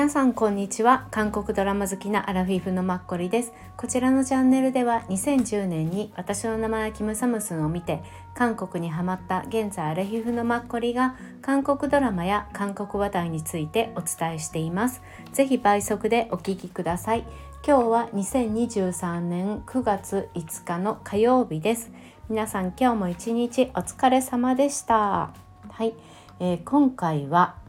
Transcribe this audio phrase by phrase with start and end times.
[0.00, 1.06] 皆さんこんにちは。
[1.10, 3.52] 韓国ドラマ好きなアラフィフのマッコリです。
[3.76, 8.02] こちらのチャンネルでは2010年に私の名前はキムサムスンを見て
[8.34, 15.02] 韓国にハマった現在アラフィフのマッコリが韓国ドラマや韓国話題についてお伝えしています。
[15.34, 17.26] ぜひ倍速でお聞きください。
[17.62, 21.92] 今日は2023年9月5日の火曜日です。
[22.30, 25.34] 皆さん今日も一日お疲れ様でした。
[25.68, 25.92] はい、
[26.38, 27.59] えー、今回は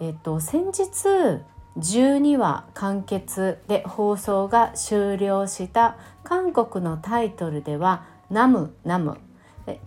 [0.00, 1.42] えっと、先日
[1.78, 9.18] 12話完結で放送が終了した韓国のタイトルでは「ナムナム」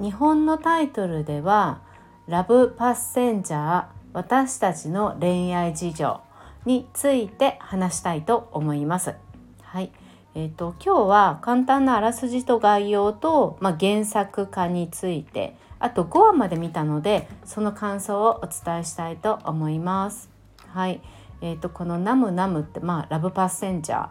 [0.02, 1.80] 日本のタイトルでは
[2.28, 6.20] 「ラブパッセンジャー私たちの恋愛事情」
[6.66, 9.16] について話したいと思います。
[9.62, 9.92] はい
[10.36, 20.30] えーと、今日は簡単なあらすじと概要と、まあ、原作化についてあと5話まで見たのでその感想をお伝えしたいと思います。
[20.69, 21.02] はい、
[21.42, 24.08] えーと、この「ナムナム」って、まあ、ラブパッセンジャー、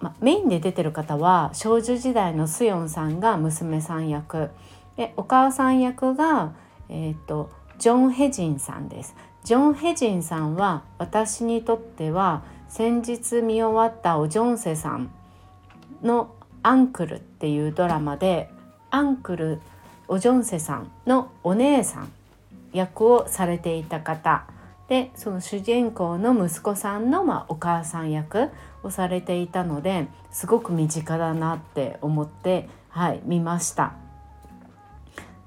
[0.00, 4.50] まあメインで出てる方は少女時代のスヨンさんが娘さん役
[4.96, 6.52] でお母さん役が、
[6.88, 9.14] えーと、ジョン・ヘジンさんです。
[9.44, 15.10] ジョン・ヘジンさんは私にとっては先日見終わったおジョンセさん
[16.02, 16.30] の
[16.64, 18.50] 「アンクル」っていうドラマで
[18.90, 19.60] アンクル
[20.08, 22.12] オジョンセさんのお姉さん
[22.72, 24.44] 役をされていた方
[24.88, 28.50] でその主人公の息子さんの、まあ、お母さん役
[28.82, 33.94] をされていたのですごく身近だなって思って、はい、見ました。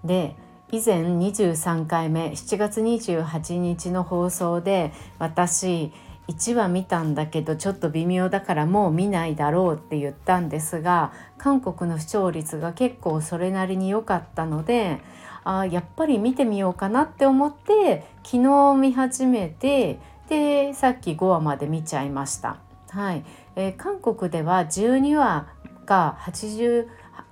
[0.03, 0.35] で
[0.71, 5.91] 以前23回目7月28日の放送で私
[6.29, 15.01] 1話見たんだけどちょっと微妙だからもう見ないだろうって言ったんですが韓国の視聴率が結構それなりに良かったので
[15.43, 19.99] あやっぱり見てみようかなって思って昨日見始めて
[20.29, 22.57] でさっき5話まで見ちゃいました。
[22.89, 23.23] はい
[23.55, 25.47] えー、韓国では12話
[25.85, 26.87] が80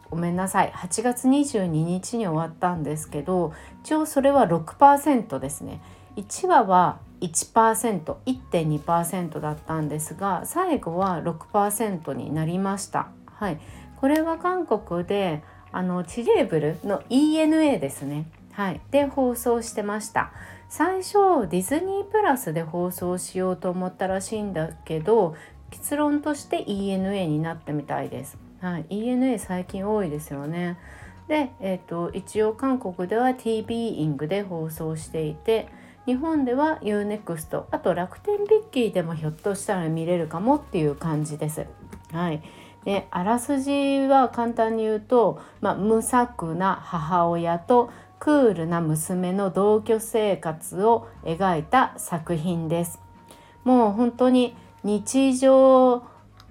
[0.09, 5.81] ごめんなさい8月22日に終わったんですけど一応それは6%ですね。
[6.15, 13.07] 1話は 1%1.2% だったんですが最後は6%になりました。
[13.25, 13.59] はい、
[13.97, 18.29] これは韓国であのチレーブルの ENA ですね。
[18.53, 20.31] はい、で放送してました。
[20.69, 25.35] 最初ディズニープラスで放送しようと思ったらしいんだけど
[25.69, 28.37] 結論として ENA になったみたいです。
[28.59, 30.77] はい、ENA 最近多いですよね。
[31.27, 35.67] で、えーと一応韓国では TB イングで放送していて
[36.07, 41.65] 日本では UNEXT あと楽天ビッキーでもひょっとしたら見れるかもっていう感じです。
[42.13, 42.41] はい、
[42.85, 53.01] であらすじは簡単に言うと、まあ、無策な母親とクールな娘の同居生活を描いた作品です。
[53.65, 56.03] もう本当に日常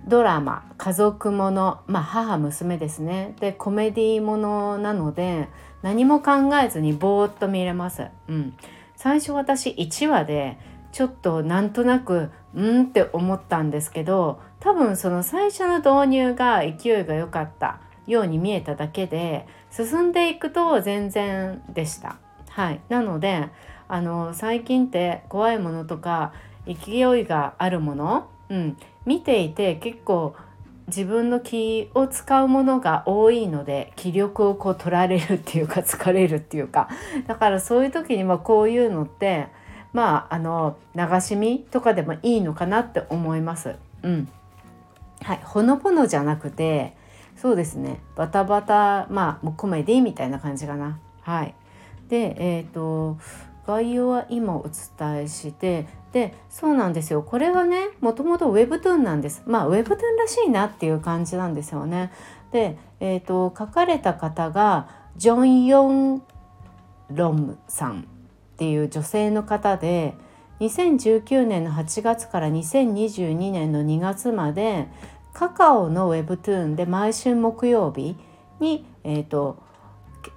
[0.06, 5.49] ドラマ家族ものまあ母娘ですねでコメディものなので
[5.81, 8.09] 何も考えずにぼーっと見れます。
[8.28, 8.55] うん、
[8.96, 10.58] 最初私1話で
[10.92, 22.16] ちょっとなんとなくうんって思ったんですけど多分その最初の導入が勢いが良かったように見えただけで進んでいくと全然でした。
[22.48, 23.50] はい、なので
[23.88, 26.32] あの最近って怖いものとか
[26.66, 30.34] 勢いがあるもの、うん、見ていて結構
[30.88, 36.88] 自分の気を使うものが多いので気力をこう取られるっていうか 疲れるっていうか。
[37.26, 39.48] だからそういう時にまこういうのって
[39.92, 43.75] まああの流し見とかでもいいのかなって思います。
[44.02, 44.28] うん、
[45.22, 45.41] はい。
[45.42, 46.94] ほのぼのじゃなくて
[47.36, 48.00] そうですね。
[48.14, 50.98] バタバタまあコメディみたいな感じかな。
[51.22, 51.54] はい、
[52.08, 53.19] でえっ、ー、と
[53.66, 62.12] 概要は今お伝えしてでそうなんですよこれはねもともと Webtoon なんですまあ Webtoon らしいなっていう感じなんですよね。
[62.53, 66.22] で、えーと、書かれた方がジョン・ヨン・
[67.10, 68.05] ロムさんっ
[68.56, 70.14] ていう女性の方で
[70.61, 74.88] 2019年の8月から2022年の2月まで
[75.35, 78.17] カカオの Webtoon で毎週木曜日
[78.61, 79.67] に、えーと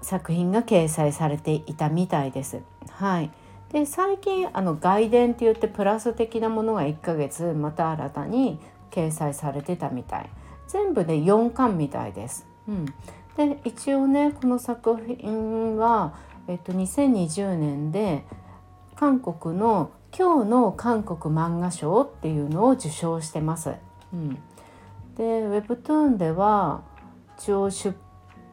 [0.01, 2.61] 作品が掲載されていたみたいです。
[2.91, 3.31] はい、
[3.71, 8.59] で最近あの外伝って言ってプラス的なものが1ヶ月また新たに
[8.91, 10.29] 掲載されてたみたい
[10.67, 12.47] 全部で4巻みたいです。
[12.67, 12.85] うん、
[13.37, 16.13] で一応ねこの作品は、
[16.47, 18.23] えっと、2020年で
[18.95, 23.73] 韓国の今日の韓国漫画賞っていうのを受賞してます。
[24.13, 24.35] うん、
[25.15, 26.81] で Webtoon では
[27.37, 27.95] 一応出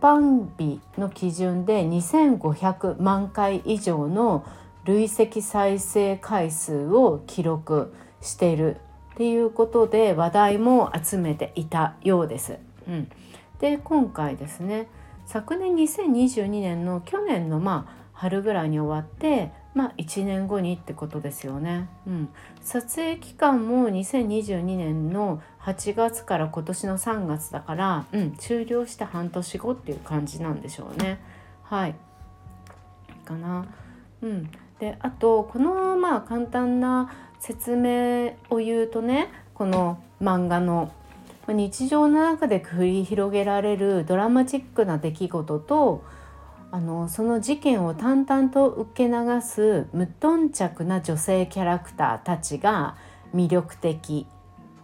[0.07, 4.47] 版日の基準で2500万回以上の
[4.85, 8.77] 累積再生回数を記録している
[9.15, 12.59] っていうことで話題も集めていたようです。
[12.87, 13.11] うん、
[13.59, 14.87] で今回ですね
[15.25, 21.89] 昨年2022年の去年のまあ春ぐらいに終わってまあ1年後にってことですよね。
[22.07, 22.29] うん、
[22.63, 31.19] 撮影期間も2022年の8月から今年の3月だから、うん、終了して半年後っていう感じなんでしょうね。
[31.65, 31.95] はい
[33.25, 33.67] かな。
[34.23, 40.93] うん、であとこのまあ簡単な説明を言うとねこの漫画の
[41.49, 46.05] 日常の中で繰り広げられるドラマチックな出来事と
[46.71, 52.97] あのその事件を淡々と受け流す無頓着な女性キャラクターたちが
[53.35, 54.27] 魅力的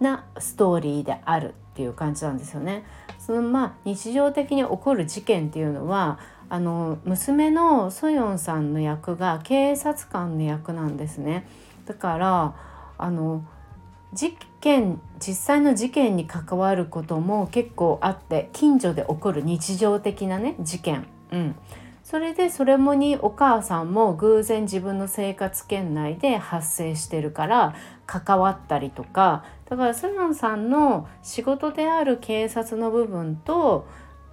[0.03, 2.85] なストーリーであるっていう感じなんですよね。
[3.19, 6.19] そのまあ日常的に起こる事件っていうのは
[6.49, 11.47] あの娘のソヨンさんの役が警察官の役なんですね。
[11.87, 12.55] だから
[12.99, 13.45] あの
[14.13, 21.57] 事件実際の事件に関わることも結構あって近所で起こる日常的なね事件、うん、
[22.05, 27.75] それでそれもにお母さんも偶然自分の生活圏内で発生してるから
[28.07, 33.89] 関わったりとかだからソヨンさんの仕事である警察の部分と、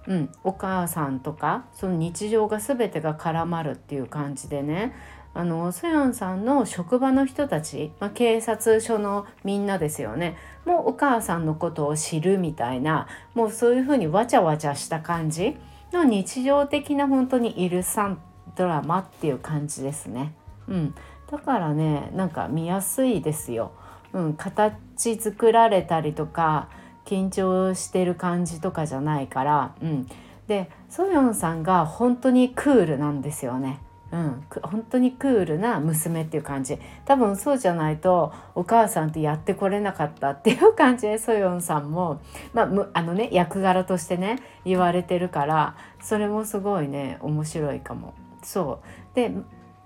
[0.06, 4.94] うん、お母さんとかその日常が全てが絡まるっていう感じでね
[5.32, 15.56] あのソヨンさんの職場の人たち、まあ、警察署のみんなですよねもうお母さんのことを知るみたいなもうそういうふうにわちゃわちゃした感じ
[15.90, 18.20] の日常的な本当にイルサン
[18.56, 20.34] ドラマっていう感じですね。
[20.68, 20.94] うん、
[21.30, 23.72] だからねなんか見やすいですよ。
[24.12, 26.68] うん、形作られたりとか
[27.04, 30.06] 緊張してる感じとかじゃないから、うん、
[30.46, 33.80] でソヨンさんが本当にクールなんですよね。
[34.12, 42.20] うん、本当にクールな娘っていう感じ多分そうじゃないとお母さんとやってこれなかったっていう感じでソヨンさんも、
[42.52, 48.14] まあ、あのね役柄としてね言われてるからそれもすごいね面白いかも。
[48.42, 49.32] そうで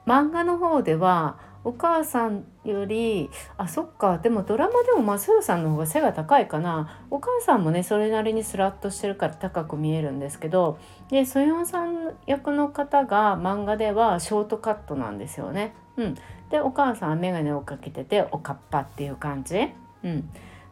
[0.07, 10.79] 漫画の方ではお母さんよりあそっかでもドラマでもまあそよさんの方が背が高いかなお母さんもねそれなりにスラッとしてるから高く見えるんですけど
[11.11, 15.75] でソヨンさん役の方が漫画ではショートカットなんですよね。
[15.97, 16.15] うん、
[16.51, 19.69] でお母さんは眼鏡をかけてておかっぱっていう感じ。
[20.03, 20.29] うん、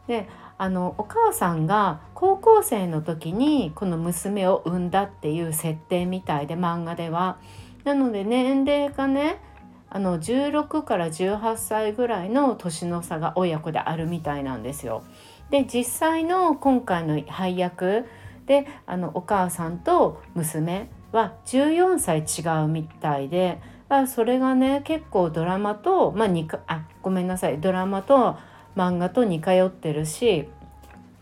[0.07, 7.37] であのお母さんが高校生の時にこの娘を産んだっていう設定みたいで漫画では。
[7.83, 9.41] なので年齢がね
[9.93, 15.03] あの16から18歳ぐらいの年の差が親子であるみたいなんですよ。
[15.51, 18.05] で実際の今回の配役
[18.47, 26.29] であのお母さんと娘は14歳違うみたいでまあそれがね結構ドラマと、まあ、
[26.65, 28.35] あごめんなさいドラマと
[28.75, 30.49] 漫画と似通ってるし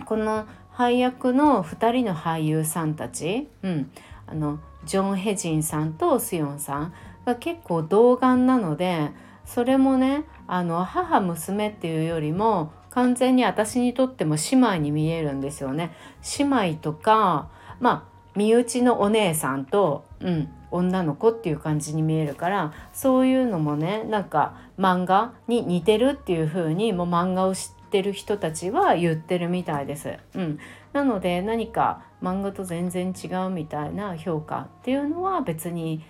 [0.06, 3.91] この配役の2人の俳優さんたち、うん、
[4.27, 6.94] あのジョン・ヘジンさんとスヨンさん
[7.25, 9.12] が結構童顔なので
[9.45, 15.94] それもねあの母娘っていうよりも完全に私にとっても姉妹に見えるんですよね。
[16.38, 30.17] 姉妹とかまあ身内のお姉さんと、うん、女の子っていう感じに見えるからそういうのもねなんか漫画に似てるっていう風にもう漫画を知ってる人たちは言ってるみたいです。
[30.34, 30.60] うん、
[30.93, 36.03] なので何か漫画と全然違うみたいな評価っていうのは別に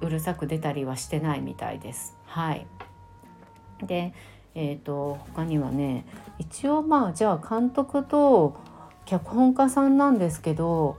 [0.00, 2.16] うるさく出たりはしてないみたいです。
[2.26, 2.66] はい、
[3.82, 4.14] で、
[4.54, 6.06] えーと、他にはね
[6.38, 8.56] 一応まあじゃあ監督と
[9.04, 10.96] 脚本家さんなんですけど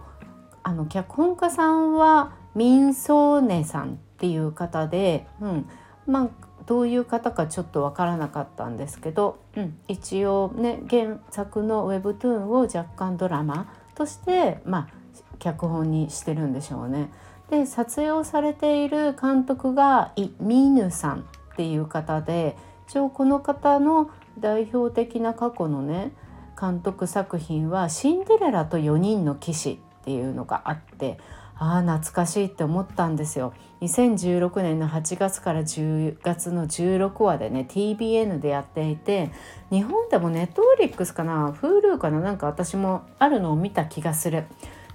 [0.63, 5.69] あの脚本家さんはミン・ソーネさんっていう方で、うん、
[6.07, 6.29] まあ
[6.65, 14.93] どういう方かちょっと分からなかったんですけど、うん、一応ね原作のウェブトゥーンを若干ドラマとして、まあ、
[15.39, 17.09] 脚本にしてるんでしょうね。
[17.49, 21.23] で撮影をされている監督がイ・ミヌさんっ
[21.55, 24.09] ていう方で一応この方の
[24.39, 26.11] 代表的な過去のね
[26.59, 31.19] 監督作品は「シンデレラと4人の騎士」っていうのがあって
[31.57, 33.53] ああ懐かしいって思ったんですよ。
[33.81, 39.31] 2016年の8月から10月の16話でね TBN でやっていて
[39.69, 42.19] 日本でもネットフリックスかな？Hulu かな？
[42.19, 44.45] なんか私もあるのを見た気がする。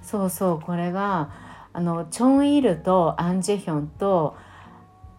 [0.03, 1.29] そうそうこれが
[1.73, 4.35] あのチョン・イルとアン・ジェヒョンと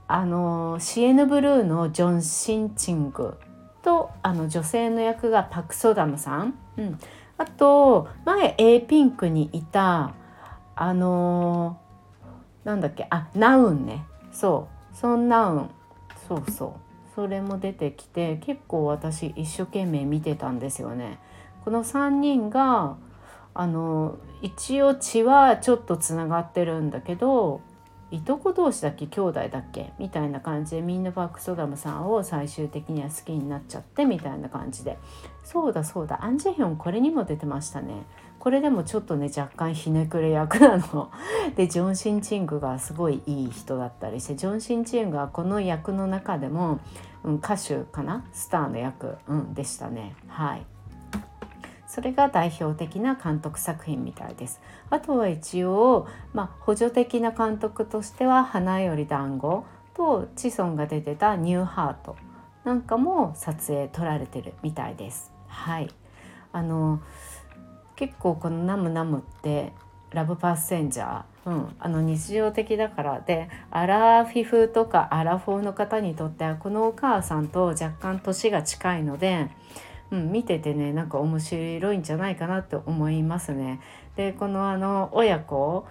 [0.09, 3.38] あのシエヌ・ブルーのジョン・シンチング
[3.82, 6.99] とあの女性の役がパク・ソダムさん、うん、
[7.38, 10.14] あと前 A ピンクにいた
[10.75, 11.78] あの
[12.64, 14.04] なんだっけあナウンね。
[14.32, 14.97] そう。
[14.97, 15.71] ソン・ナウン。
[16.28, 17.14] そうそう。
[17.14, 21.18] それも出てきて結構私一生懸命見てたんですよね。
[21.64, 22.97] この3人が
[23.54, 27.61] あの一応血はちょっとつながってるんだけど
[28.11, 29.92] いとこ同士だっけ兄弟だっけ？
[29.99, 34.99] みたいな感じでみんなバックソダムさんを最終的には好きになっちゃってみたいな感じで。
[35.44, 36.23] そうだそうだ。
[36.23, 38.04] アン・ジェヒョンこれにも出てましたね。
[38.38, 41.11] これでもちょっとね若干ひねくれ役なの。
[41.56, 46.80] でジョン・シン・チングがすごいいい人だったりしてジョン・シン・チングはこの役の中でも、
[47.25, 48.26] うん、歌手かな？
[48.32, 50.14] スターの役、うん、でしたね。
[50.28, 50.66] はい。
[51.93, 54.63] それが代表的な監督作品みたいです。
[54.89, 62.17] あとは一応、まあ、補助的な監督としては「花より団子とチソンが出てた「ニューハート」
[62.65, 65.35] なんかも撮影撮られてるみたいです。
[65.49, 65.91] はい
[66.51, 67.03] あの
[67.95, 69.75] 結構この「ナムナム」って
[70.13, 79.51] ラブパッセンジャー、うん、あの日常的だからでアラフィフとかアラフォーの方にとってはこのお母さんと若干年が近いので
[80.12, 83.81] うん、見ててねなんか面白いんじゃないかなって思いますね。
[84.14, 85.87] でこのあの親子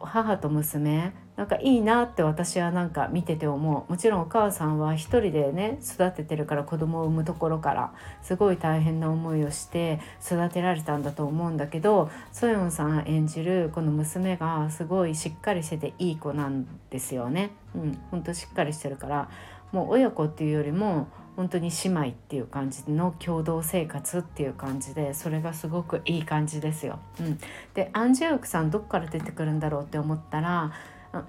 [0.00, 7.92] 母と娘なんかいいなって私はなんか見てて思うもちろんお母さんは一人でね育ててるから子供を産むところから
[8.22, 17.50] すごい大変な思いをして育てられたんだと思うんだけどソヨンさん演じるこの娘がすごいしっかりしてていい子なんですよね。
[17.74, 19.28] うん、ほんとしっかりしてるから
[19.72, 26.98] もう親子っていうよりも本当に姉妹っていう感じの共同生活っていう感じでそれがすごくいい感じですよ。
[27.20, 27.38] うん、
[27.74, 30.72] でアンジュークさんどっから出てくるんだろうって思ったら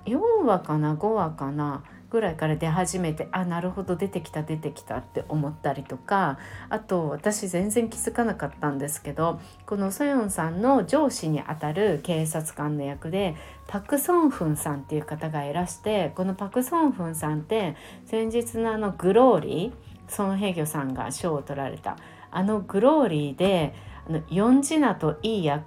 [0.05, 13.35] 4話かな5話かなぐらいから出始めてあなるほど出てきた出てきたって思ったりとかあと私全然気づかなかったんですけどこのソヨンさんの上司にあたる警察官の役で
[13.67, 21.97] パク・ソンフンさんっていう方がいらしてこのパク・ソンフンさんって先日のあの「グローリー」ソン・ヘギョさんが賞を取られた
[22.31, 23.73] あのグローリーで
[24.07, 25.63] あのヨンジナといいや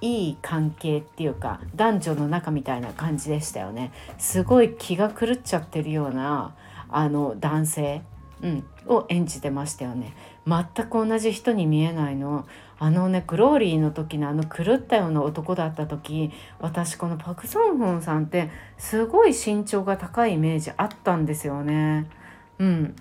[0.00, 3.92] いい関係っていうか男女の仲みたいな感じでしたよね。
[4.18, 6.54] すごい気が狂っちゃってるような
[6.88, 8.02] あの男性、
[8.42, 10.14] うん、を演じてましたよね。
[10.46, 12.46] 全く同じ人に見えないの。
[12.78, 16.30] あのねグローリーの時のあの狂ったような男だった時
[16.60, 22.06] 私このパク・ソンフンさんってすごい身長が高いイメージあったんですよね。
[22.58, 22.96] うん。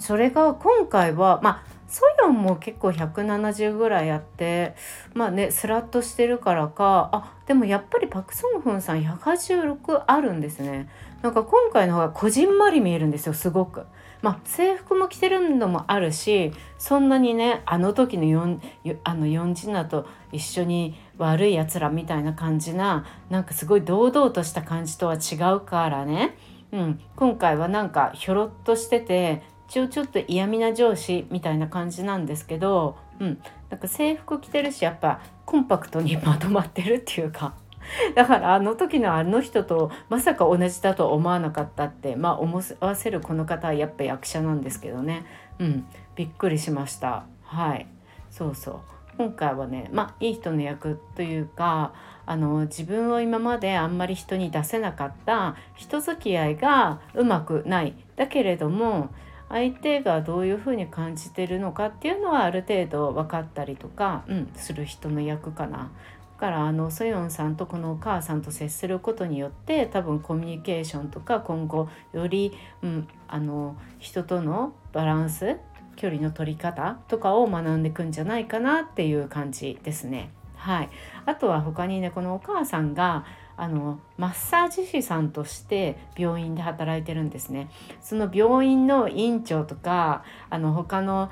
[0.00, 4.74] それが今回はまあソヨンも結構170ぐらいあって
[5.14, 10.88] まあねスラッとしてるからかあでもやっぱりパク・ソンフンさん186あるんですね
[11.22, 13.86] なんか今回の方がこじんまり見えるんですよすごく。
[14.20, 26.36] まあ、制服も着てるのもあるしそんなにねあの時の4あの4次ナと一緒に悪いやつらみたいな感じななんかすごい堂々とした感じとは違うからね、
[26.72, 37.54] うん、今回はなんかひょろっとしてて一応ちょっと嫌味な上司みたいな感じなんですけど、うん、なんか制服着てるしやっぱコンパクトにまとまってるっていうか。
[38.14, 45.24] だからあの時のあの人とまさか同じだと思わなかったってまあ思わせるこの方はやっぱ役者なんですけどね。
[45.58, 45.86] うん。
[46.16, 47.24] びっくりしました。
[47.44, 47.86] はい。
[48.30, 48.80] そうそう。
[49.16, 51.92] 今回はねまあいい人の役というか
[52.24, 57.94] あの自分を今まであんまり人に出せなかった人付き合いがうまくない。
[58.16, 59.10] だけれども
[59.48, 65.90] 相手がどういうふうに感じてるのかっていうのはある程度分かったりとか、うん、する人の役かな。
[66.38, 72.52] だからあのソヨンさんとこのお母さんと接することによって多分コミュニケーションとか今後より、
[72.82, 75.56] うん、あの人とのバランス
[75.96, 80.30] 距離の取り方とかを学んでいくんじゃないかなっていう感じですね。
[80.54, 80.90] はい、
[81.26, 83.24] あとは他にねこのお母さんが
[83.58, 87.68] あのマッサージ師さんとして病院で働いてるんですね。
[88.00, 91.28] その病院の院長とかあの他の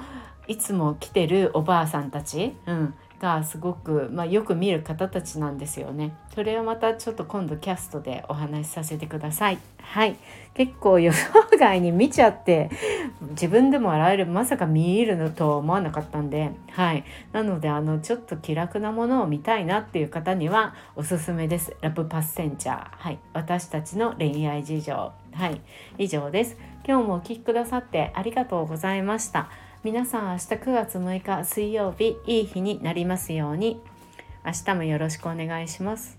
[0.49, 6.15] いつも来てるおばあさんたち、うん、がすごく、まあ、よく見る方たちなんですよね。
[6.35, 9.59] それをまたちょっと今度キャストでお話しさせてください。
[9.81, 10.17] はい。
[10.55, 12.71] 結構予想外に見ちゃって
[13.31, 17.05] 自分でも笑えるまさか見えるのとは思わなかったんで、はい。
[17.33, 21.75] なのであのちょっと気楽なものを見たいなっていう方にはおすすめです。
[21.81, 22.87] ラブパッセンジャー。
[22.91, 23.19] はい。
[23.33, 24.93] 私たちの恋愛事情。
[24.95, 25.13] は
[25.49, 25.61] い。
[25.99, 26.57] 以上です。
[26.87, 29.49] 今日もお聴きくださってありがとうございました。
[29.87, 33.81] 皆さん明日9月6日水曜日いい日になりますように
[34.45, 36.19] 明日もよろしくお願いします。